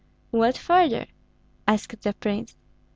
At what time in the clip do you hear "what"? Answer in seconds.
0.31-0.57